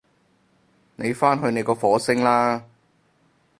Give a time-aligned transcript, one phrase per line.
[0.95, 2.65] 你返去你個火星啦